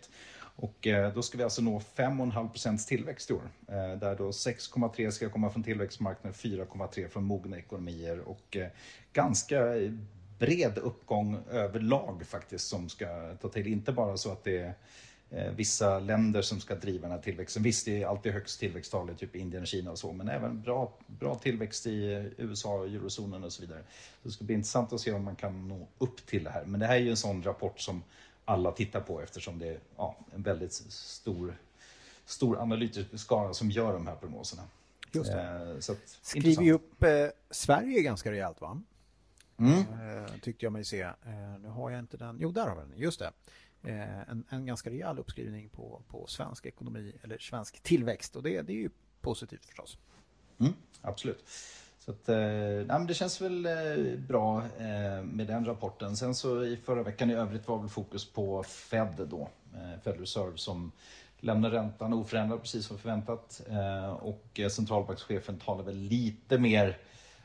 Och 0.55 0.87
eh, 0.87 1.13
då 1.13 1.21
ska 1.21 1.37
vi 1.37 1.43
alltså 1.43 1.61
nå 1.61 1.79
5,5 1.95 2.49
procents 2.49 2.85
tillväxt 2.85 3.31
i 3.31 3.33
år. 3.33 3.49
Där 3.95 4.15
då 4.15 4.29
6,3 4.29 5.11
ska 5.11 5.29
komma 5.29 5.49
från 5.49 5.63
tillväxtmarknaden, 5.63 6.33
4,3 6.33 7.07
från 7.07 7.23
mogna 7.23 7.57
ekonomier 7.57 8.19
och 8.19 8.57
ganska 9.13 9.75
bred 10.39 10.77
uppgång 10.77 11.37
överlag 11.51 12.23
faktiskt 12.25 12.67
som 12.67 12.89
ska 12.89 13.35
ta 13.41 13.49
till. 13.49 13.67
Inte 13.67 13.91
bara 13.91 14.17
så 14.17 14.31
att 14.31 14.43
det 14.43 14.57
är 14.57 14.73
vissa 15.55 15.99
länder 15.99 16.41
som 16.41 16.59
ska 16.59 16.75
driva 16.75 17.01
den 17.01 17.11
här 17.11 17.23
tillväxten. 17.23 17.63
Visst, 17.63 17.85
det 17.85 18.03
är 18.03 18.07
alltid 18.07 18.33
högst 18.33 18.59
tillväxttal 18.59 19.09
i 19.09 19.15
typ 19.15 19.35
Indien 19.35 19.61
och 19.61 19.67
Kina 19.67 19.91
och 19.91 19.99
så, 19.99 20.13
men 20.13 20.29
även 20.29 20.61
bra, 20.61 20.93
bra 21.07 21.35
tillväxt 21.35 21.87
i 21.87 22.31
USA, 22.37 22.85
eurozonen 22.85 23.43
och 23.43 23.53
så 23.53 23.61
vidare. 23.61 23.83
Så 24.21 24.27
det 24.27 24.31
ska 24.31 24.45
bli 24.45 24.55
intressant 24.55 24.93
att 24.93 25.01
se 25.01 25.11
om 25.11 25.23
man 25.23 25.35
kan 25.35 25.67
nå 25.67 25.87
upp 25.97 26.25
till 26.25 26.43
det 26.43 26.49
här. 26.49 26.65
Men 26.65 26.79
det 26.79 26.87
här 26.87 26.95
är 26.95 26.99
ju 26.99 27.09
en 27.09 27.17
sån 27.17 27.43
rapport 27.43 27.79
som 27.79 28.03
alla 28.45 28.71
tittar 28.71 29.01
på 29.01 29.21
eftersom 29.21 29.59
det 29.59 29.67
är 29.67 29.79
ja, 29.97 30.17
en 30.35 30.41
väldigt 30.41 30.73
stor, 30.73 31.57
stor 32.25 32.61
analytisk 32.61 33.19
skara 33.19 33.53
som 33.53 33.71
gör 33.71 33.93
de 33.93 34.07
här 34.07 34.15
prognoserna. 34.15 34.63
Just 35.11 35.31
det. 35.31 35.41
Eh, 35.41 35.79
så 35.79 35.91
att, 35.91 36.17
Skriver 36.21 36.63
ju 36.63 36.73
upp 36.73 37.03
eh, 37.03 37.09
Sverige 37.49 38.01
ganska 38.01 38.31
rejält 38.31 38.61
va? 38.61 38.81
Mm. 39.57 39.79
Eh, 39.79 40.31
tyckte 40.41 40.65
jag 40.65 40.73
mig 40.73 40.85
se. 40.85 41.01
Eh, 41.01 41.13
nu 41.59 41.67
har 41.67 41.89
jag 41.89 41.99
inte 41.99 42.17
den. 42.17 42.37
Jo, 42.41 42.51
där 42.51 42.67
har 42.67 42.75
vi 42.75 42.81
den. 42.81 42.99
Just 43.01 43.19
det. 43.19 43.31
Eh, 43.87 44.29
en, 44.29 44.43
en 44.49 44.65
ganska 44.65 44.89
rejäl 44.89 45.19
uppskrivning 45.19 45.69
på, 45.69 46.01
på 46.07 46.27
svensk 46.27 46.65
ekonomi 46.65 47.13
eller 47.23 47.37
svensk 47.37 47.83
tillväxt 47.83 48.35
och 48.35 48.43
det, 48.43 48.61
det 48.61 48.73
är 48.73 48.77
ju 48.77 48.89
positivt 49.21 49.65
förstås. 49.65 49.97
Mm, 50.59 50.73
absolut. 51.01 51.45
Så 52.05 52.11
att, 52.11 52.29
eh, 52.29 53.05
det 53.07 53.13
känns 53.13 53.41
väl 53.41 53.65
eh, 53.65 54.19
bra 54.19 54.63
eh, 54.77 55.23
med 55.23 55.47
den 55.47 55.65
rapporten. 55.65 56.17
Sen 56.17 56.35
så 56.35 56.63
i 56.63 56.77
förra 56.77 57.03
veckan 57.03 57.31
i 57.31 57.33
övrigt 57.33 57.67
var 57.67 57.77
väl 57.77 57.89
fokus 57.89 58.31
på 58.31 58.63
Fed 58.63 59.27
då, 59.29 59.49
Fed 60.03 60.19
Reserve 60.19 60.57
som 60.57 60.91
lämnar 61.39 61.69
räntan 61.69 62.13
oförändrad 62.13 62.61
precis 62.61 62.85
som 62.85 62.97
förväntat. 62.97 63.61
Och 64.19 64.59
centralbankschefen 64.71 65.59
talar 65.59 65.83
väl 65.83 65.97
lite 65.97 66.57
mer 66.57 66.97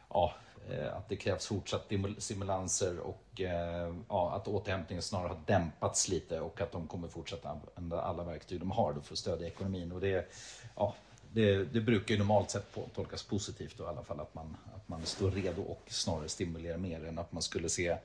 ja, 0.09 0.35
Eh, 0.69 0.97
att 0.97 1.09
det 1.09 1.17
krävs 1.17 1.47
fortsatt 1.47 1.93
stimulanser 2.19 2.99
och 2.99 3.40
eh, 3.40 3.95
ja, 4.09 4.33
att 4.37 4.49
återhämtningen 4.49 5.02
snarare 5.02 5.29
har 5.29 5.40
dämpats 5.47 6.09
lite 6.09 6.40
och 6.40 6.61
att 6.61 6.73
de 6.73 6.87
kommer 6.87 7.09
fortsätta 7.09 7.49
använda 7.75 8.02
alla 8.02 8.25
verktyg 8.25 8.61
de 8.61 8.71
har 8.71 8.93
för 8.93 9.14
att 9.14 9.19
stödja 9.19 9.47
ekonomin. 9.47 9.93
Och 9.93 10.00
det, 10.00 10.33
ja, 10.76 10.95
det, 11.33 11.64
det 11.64 11.81
brukar 11.81 12.14
ju 12.14 12.19
normalt 12.19 12.50
sett 12.50 12.76
tolkas 12.95 13.23
positivt 13.23 13.75
då, 13.79 13.85
i 13.85 13.87
alla 13.87 14.02
fall 14.02 14.21
att 14.21 14.35
man, 14.35 14.57
att 14.76 14.88
man 14.88 15.07
står 15.07 15.31
redo 15.31 15.62
och 15.62 15.83
snarare 15.87 16.29
stimulerar 16.29 16.76
mer 16.76 17.05
än 17.05 17.19
att 17.19 17.33
man 17.33 17.43
skulle 17.43 17.69
se 17.69 17.97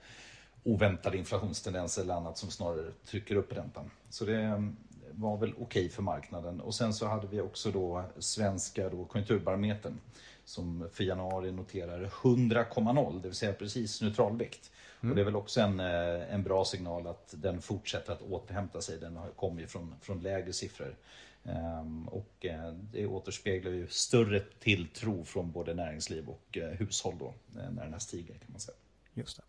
oväntade 0.63 1.17
inflationstendenser 1.17 2.01
eller 2.01 2.13
annat 2.13 2.37
som 2.37 2.51
snarare 2.51 2.91
trycker 3.05 3.35
upp 3.35 3.53
räntan. 3.53 3.91
Så 4.09 4.25
det 4.25 4.41
eh, 4.41 4.59
var 5.11 5.37
väl 5.37 5.49
okej 5.49 5.63
okay 5.63 5.89
för 5.89 6.01
marknaden. 6.01 6.61
Och 6.61 6.75
sen 6.75 6.93
så 6.93 7.07
hade 7.07 7.27
vi 7.27 7.41
också 7.41 7.71
då 7.71 8.03
svenska 8.19 8.89
då 8.89 9.05
konjunkturbarometern 9.05 9.99
som 10.45 10.89
för 10.93 11.03
januari 11.03 11.51
noterar 11.51 12.05
100,0, 12.05 13.21
det 13.21 13.27
vill 13.27 13.37
säga 13.37 13.53
precis 13.53 14.01
neutralvikt. 14.01 14.71
Mm. 15.01 15.11
Och 15.11 15.15
det 15.15 15.21
är 15.21 15.25
väl 15.25 15.35
också 15.35 15.61
en, 15.61 15.79
eh, 15.79 16.33
en 16.33 16.43
bra 16.43 16.65
signal 16.65 17.07
att 17.07 17.33
den 17.37 17.61
fortsätter 17.61 18.13
att 18.13 18.21
återhämta 18.21 18.81
sig. 18.81 18.97
Den 18.97 19.15
har 19.15 19.29
kommit 19.29 19.71
från, 19.71 19.95
från 20.01 20.19
lägre 20.19 20.53
siffror. 20.53 20.95
Um, 21.43 22.07
och 22.07 22.45
uh, 22.45 22.71
det 22.91 23.07
återspeglar 23.07 23.71
ju 23.71 23.87
större 23.87 24.39
tilltro 24.39 25.23
från 25.25 25.51
både 25.51 25.73
näringsliv 25.73 26.29
och 26.29 26.57
uh, 26.57 26.63
hushåll 26.63 27.15
då, 27.19 27.33
när 27.47 27.83
den 27.83 27.93
här 27.93 27.99
stiger 27.99 28.33
kan 28.33 28.47
man 28.47 28.59
säga. 28.59 28.77
Just 29.13 29.37
det. 29.37 29.43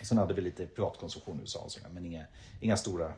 Och 0.00 0.06
sen 0.06 0.18
hade 0.18 0.34
vi 0.34 0.40
lite 0.40 0.66
privatkonsumtion 0.66 1.36
i 1.36 1.40
USA, 1.40 1.68
men 1.90 2.06
inga, 2.06 2.26
inga 2.60 2.76
stora 2.76 3.12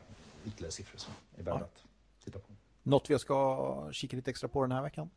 ytterligare 0.47 0.71
siffror 0.71 0.97
som 0.97 1.13
är 1.37 1.43
värda 1.43 1.59
ja. 1.59 1.65
att 1.65 1.83
titta 2.23 2.39
på. 2.39 2.53
Något 2.83 3.09
vi 3.09 3.19
ska 3.19 3.89
kika 3.91 4.15
lite 4.15 4.31
extra 4.31 4.47
på 4.47 4.61
den 4.61 4.71
här 4.71 4.81
veckan? 4.81 5.09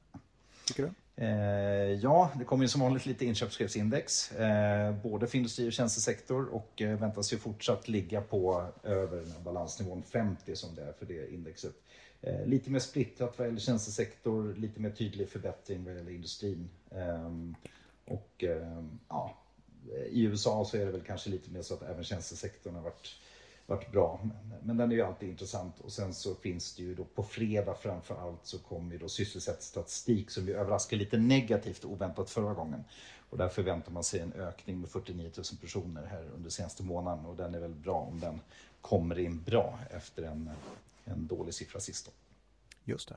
Tycker 0.66 0.82
du? 0.82 0.92
Eh, 1.18 1.92
ja, 1.92 2.30
det 2.38 2.44
kommer 2.44 2.64
ju 2.64 2.68
som 2.68 2.80
vanligt 2.80 3.06
lite 3.06 3.26
inköpschefsindex. 3.26 4.32
Eh, 4.32 4.94
både 5.02 5.26
för 5.26 5.36
industri 5.36 5.68
och 5.68 5.72
tjänstesektor 5.72 6.48
och 6.54 6.82
eh, 6.82 6.98
väntas 6.98 7.32
ju 7.32 7.38
fortsatt 7.38 7.88
ligga 7.88 8.20
på 8.20 8.66
över 8.82 9.24
balansnivån 9.44 10.02
50 10.02 10.56
som 10.56 10.74
det 10.74 10.82
är 10.82 10.92
för 10.92 11.06
det 11.06 11.34
indexet. 11.34 11.74
Eh, 12.22 12.46
lite 12.46 12.70
mer 12.70 12.78
splittrat 12.78 13.38
vad 13.38 13.46
gäller 13.46 13.60
tjänstesektor, 13.60 14.54
lite 14.54 14.80
mer 14.80 14.90
tydlig 14.90 15.28
förbättring 15.28 15.84
vad 15.84 15.96
gäller 15.96 16.12
industrin. 16.12 16.68
Eh, 16.90 17.30
och 18.04 18.44
eh, 18.44 18.84
ja, 19.08 19.38
i 20.10 20.22
USA 20.22 20.64
så 20.64 20.76
är 20.76 20.86
det 20.86 20.92
väl 20.92 21.02
kanske 21.02 21.30
lite 21.30 21.50
mer 21.50 21.62
så 21.62 21.74
att 21.74 21.82
även 21.82 22.04
tjänstesektorn 22.04 22.74
har 22.74 22.82
varit 22.82 23.08
varit 23.66 23.92
bra. 23.92 24.20
Men, 24.22 24.58
men 24.62 24.76
den 24.76 24.92
är 24.92 24.96
ju 24.96 25.02
alltid 25.02 25.28
intressant. 25.28 25.80
Och 25.80 25.92
sen 25.92 26.14
så 26.14 26.34
finns 26.34 26.74
det 26.76 26.82
ju 26.82 26.94
då 26.94 27.04
på 27.04 27.22
fredag 27.22 27.74
framför 27.74 28.14
allt 28.14 28.40
så 28.46 28.58
kommer 28.58 28.92
ju 28.92 28.98
då 28.98 29.08
sysselsättningsstatistik 29.08 30.30
som 30.30 30.46
vi 30.46 30.52
överraskar 30.52 30.96
lite 30.96 31.18
negativt 31.18 31.84
och 31.84 31.90
oväntat 31.90 32.30
förra 32.30 32.54
gången. 32.54 32.84
Och 33.30 33.38
där 33.38 33.48
förväntar 33.48 33.92
man 33.92 34.04
sig 34.04 34.20
en 34.20 34.32
ökning 34.32 34.80
med 34.80 34.90
49 34.90 35.30
000 35.36 35.44
personer 35.60 36.06
här 36.06 36.24
under 36.34 36.50
senaste 36.50 36.82
månaden 36.82 37.26
och 37.26 37.36
den 37.36 37.54
är 37.54 37.58
väl 37.58 37.74
bra 37.74 38.00
om 38.00 38.20
den 38.20 38.40
kommer 38.80 39.18
in 39.18 39.42
bra 39.42 39.78
efter 39.90 40.22
en, 40.22 40.50
en 41.04 41.26
dålig 41.26 41.54
siffra 41.54 41.80
sist. 41.80 42.06
Då. 42.06 42.12
Just 42.84 43.08
det. 43.08 43.16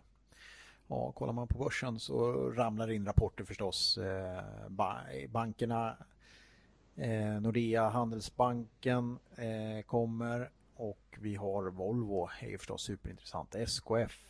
Ja, 0.87 1.11
kollar 1.11 1.33
man 1.33 1.47
på 1.47 1.57
börsen 1.57 1.99
så 1.99 2.31
ramlar 2.51 2.91
in 2.91 3.05
rapporter 3.05 3.43
förstås. 3.43 3.97
Eh, 3.97 4.43
bankerna 5.29 5.97
Eh, 6.99 7.41
Nordea, 7.41 7.89
Handelsbanken 7.89 9.19
eh, 9.35 9.81
kommer 9.85 10.49
och 10.75 11.17
vi 11.19 11.35
har 11.35 11.63
Volvo, 11.63 12.29
är 12.41 12.47
ju 12.47 12.57
förstås 12.57 12.81
superintressant. 12.81 13.55
SKF, 13.55 14.29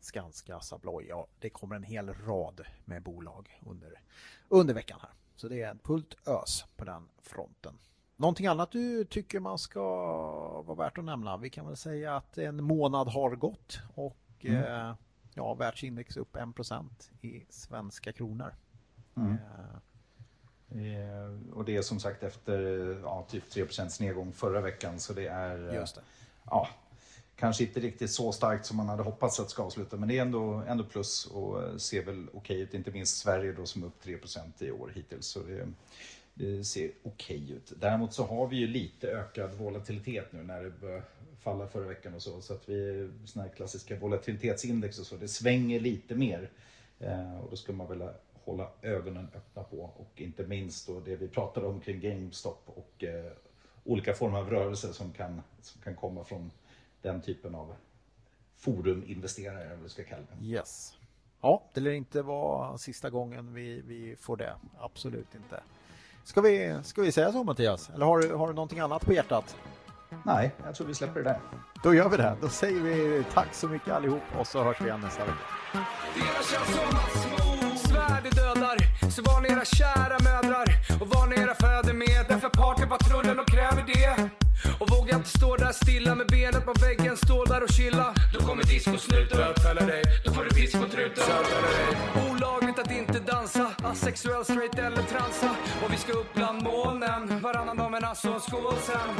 Skanska, 0.00 0.56
Assa 0.56 0.76
Abloy. 0.76 1.06
Ja, 1.08 1.26
det 1.38 1.50
kommer 1.50 1.76
en 1.76 1.82
hel 1.82 2.14
rad 2.14 2.60
med 2.84 3.02
bolag 3.02 3.60
under, 3.66 4.00
under 4.48 4.74
veckan 4.74 4.98
här. 5.02 5.10
Så 5.36 5.48
det 5.48 5.62
är 5.62 5.76
fullt 5.84 6.28
ös 6.28 6.64
på 6.76 6.84
den 6.84 7.08
fronten. 7.22 7.74
Någonting 8.16 8.46
annat 8.46 8.72
du 8.72 9.04
tycker 9.04 9.40
man 9.40 9.58
ska 9.58 9.82
vara 10.62 10.76
värt 10.76 10.98
att 10.98 11.04
nämna? 11.04 11.36
Vi 11.36 11.50
kan 11.50 11.66
väl 11.66 11.76
säga 11.76 12.16
att 12.16 12.38
en 12.38 12.64
månad 12.64 13.08
har 13.08 13.36
gått 13.36 13.80
och 13.94 14.16
mm. 14.40 14.64
eh, 14.64 14.94
ja, 15.34 15.54
världsindex 15.54 16.16
upp 16.16 16.36
1% 16.36 16.88
i 17.20 17.46
svenska 17.48 18.12
kronor. 18.12 18.54
Mm. 19.16 19.32
Eh, 19.32 19.76
och 21.54 21.64
det 21.64 21.76
är 21.76 21.82
som 21.82 22.00
sagt 22.00 22.22
efter 22.22 22.60
ja, 23.02 23.26
typ 23.30 23.44
3% 23.44 24.02
nedgång 24.02 24.32
förra 24.32 24.60
veckan 24.60 25.00
så 25.00 25.12
det 25.12 25.26
är 25.26 25.68
eh, 25.68 25.74
Just 25.74 25.94
det. 25.94 26.00
Ja, 26.44 26.68
kanske 27.36 27.64
inte 27.64 27.80
riktigt 27.80 28.10
så 28.10 28.32
starkt 28.32 28.66
som 28.66 28.76
man 28.76 28.88
hade 28.88 29.02
hoppats 29.02 29.40
att 29.40 29.46
det 29.46 29.50
ska 29.50 29.62
avsluta 29.62 29.96
men 29.96 30.08
det 30.08 30.18
är 30.18 30.22
ändå, 30.22 30.62
ändå 30.68 30.84
plus 30.84 31.26
och 31.26 31.62
eh, 31.62 31.76
ser 31.76 32.04
väl 32.04 32.26
okej 32.34 32.60
ut. 32.60 32.74
Inte 32.74 32.90
minst 32.90 33.18
Sverige 33.18 33.52
då 33.52 33.66
som 33.66 33.82
är 33.82 33.86
upp 33.86 34.00
3 34.02 34.18
i 34.58 34.70
år 34.70 34.92
hittills. 34.94 35.26
Så 35.26 35.40
det, 35.40 35.68
det 36.34 36.64
ser 36.64 36.90
okej 37.02 37.52
ut. 37.52 37.72
Däremot 37.80 38.12
så 38.12 38.26
har 38.26 38.46
vi 38.46 38.56
ju 38.56 38.66
lite 38.66 39.08
ökad 39.08 39.54
volatilitet 39.54 40.32
nu 40.32 40.42
när 40.42 40.62
det 40.62 40.70
börjar 40.70 41.02
falla 41.40 41.68
förra 41.68 41.86
veckan 41.86 42.14
och 42.14 42.22
så. 42.22 42.40
Så 42.40 42.54
att 42.54 42.68
vi, 42.68 43.10
sådana 43.24 43.48
här 43.48 43.56
klassiska 43.56 43.96
volatilitetsindex 43.96 44.98
och 44.98 45.06
så, 45.06 45.16
det 45.16 45.28
svänger 45.28 45.80
lite 45.80 46.14
mer. 46.14 46.50
Eh, 46.98 47.40
och 47.40 47.50
då 47.50 47.56
ska 47.56 47.72
man 47.72 47.88
väl 47.88 48.08
hålla 48.44 48.68
ögonen 48.82 49.28
öppna 49.34 49.62
på 49.62 49.76
och 49.96 50.20
inte 50.20 50.42
minst 50.42 50.86
då 50.86 51.00
det 51.00 51.16
vi 51.16 51.28
pratade 51.28 51.66
om 51.66 51.80
kring 51.80 52.00
GameStop 52.00 52.62
och 52.66 53.04
eh, 53.04 53.32
olika 53.84 54.14
former 54.14 54.38
av 54.38 54.50
rörelser 54.50 54.92
som 54.92 55.12
kan, 55.12 55.42
som 55.62 55.82
kan 55.82 55.94
komma 55.96 56.24
från 56.24 56.50
den 57.02 57.22
typen 57.22 57.54
av 57.54 57.74
foruminvesterare, 58.56 59.64
eller 59.64 59.74
vad 59.74 59.82
vi 59.82 59.88
ska 59.88 60.04
kalla 60.04 60.22
det. 60.40 60.46
Yes. 60.46 60.96
Ja, 61.40 61.62
det 61.72 61.80
lär 61.80 61.90
inte 61.90 62.22
vara 62.22 62.78
sista 62.78 63.10
gången 63.10 63.54
vi, 63.54 63.82
vi 63.86 64.16
får 64.16 64.36
det. 64.36 64.54
Absolut 64.78 65.34
inte. 65.34 65.62
Ska 66.24 66.40
vi, 66.40 66.78
ska 66.82 67.02
vi 67.02 67.12
säga 67.12 67.32
så 67.32 67.44
Mattias? 67.44 67.90
Eller 67.94 68.06
har 68.06 68.18
du, 68.18 68.34
har 68.34 68.48
du 68.48 68.54
någonting 68.54 68.78
annat 68.78 69.06
på 69.06 69.12
hjärtat? 69.12 69.56
Nej, 70.24 70.54
jag 70.64 70.74
tror 70.74 70.86
vi 70.86 70.94
släpper 70.94 71.20
det 71.20 71.24
där. 71.24 71.40
Då 71.82 71.94
gör 71.94 72.08
vi 72.08 72.16
det. 72.16 72.36
Då 72.40 72.48
säger 72.48 72.80
vi 72.80 73.24
tack 73.32 73.54
så 73.54 73.68
mycket 73.68 73.88
allihop 73.88 74.22
och 74.38 74.46
så 74.46 74.62
hörs 74.62 74.80
vi 74.80 74.84
igen 74.84 75.00
nästa 75.00 75.24
vecka. 75.24 75.38
Så 79.10 79.22
var 79.22 79.40
ni 79.40 79.48
era 79.48 79.64
kära 79.64 80.18
mödrar 80.18 80.68
och 81.00 81.08
var 81.08 81.26
ni 81.26 81.36
era 81.36 81.54
fäder 81.54 81.92
med. 81.92 82.24
Därför 82.28 82.48
partypatrullen 82.48 83.38
och 83.38 83.48
kräver 83.48 83.84
det. 83.86 84.30
Och 84.80 84.90
våga 84.90 85.16
inte 85.16 85.28
stå 85.28 85.56
där 85.56 85.72
stilla 85.72 86.14
med 86.14 86.26
benet 86.26 86.64
på 86.64 86.72
väggen, 86.72 87.16
stå 87.16 87.44
där 87.44 87.62
och 87.62 87.68
chilla. 87.68 88.14
Då 88.32 88.38
kommer 88.46 88.64
discosnuten 88.64 89.38
bötfälla 89.38 89.86
dig. 89.86 90.02
Då 90.24 90.32
får 90.34 90.44
du 90.44 90.50
piss 90.50 90.72
på 90.72 90.86
truten. 90.88 91.24
Olagligt 92.30 92.78
att 92.78 92.90
inte 92.90 93.18
dansa, 93.32 93.66
asexuell, 93.82 94.44
straight 94.44 94.78
eller 94.78 95.02
transa. 95.02 95.50
Och 95.84 95.92
vi 95.92 95.96
ska 95.96 96.12
upp 96.12 96.34
bland 96.34 96.62
molnen, 96.62 97.40
varannan 97.42 97.76
dag 97.76 97.90
men 97.90 98.04
alltså 98.04 98.40
skål 98.40 98.76
sen. 98.82 99.10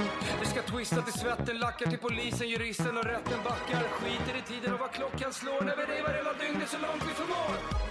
Vi 0.41 0.47
ska 0.47 0.63
twista 0.63 1.03
till 1.03 1.13
svetten, 1.13 1.59
lackar 1.59 1.87
till 1.87 1.99
polisen, 1.99 2.49
juristen 2.49 2.99
och 2.99 3.05
rätten 3.05 3.39
backar. 3.45 3.83
Skiter 3.99 4.35
i 4.41 4.43
tiden 4.53 4.75
och 4.75 4.81
vad 4.81 4.93
klockan 4.93 5.33
slår 5.33 5.61
när 5.61 5.77
vi 5.77 5.83
revar 5.83 6.13
hela 6.21 6.33
dygnet 6.33 6.69
så 6.69 6.79
långt 6.79 7.03
vi 7.09 7.15
förmår. 7.21 7.90